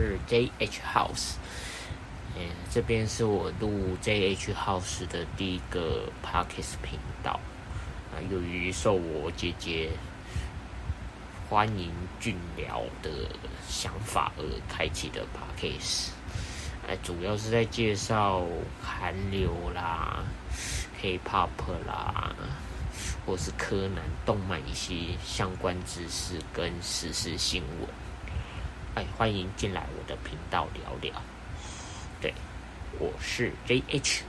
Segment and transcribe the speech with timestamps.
[0.00, 1.34] 是 JH House。
[2.34, 7.38] 嗯，这边是我录 JH House 的第一个 Podcast 频道
[8.10, 9.90] 啊，由于受我姐姐
[11.50, 13.10] 欢迎俊聊的
[13.68, 16.10] 想法而开启的 Podcast，
[16.88, 18.46] 哎，主要是在介绍
[18.80, 20.24] 韩流啦、
[20.98, 21.48] K-pop
[21.86, 22.34] 啦，
[23.26, 28.09] 或是柯南动漫一些相关知识跟时事新闻。
[28.94, 31.22] 哎，欢迎进来我的频道聊聊。
[32.20, 32.34] 对，
[32.98, 34.22] 我是 JH。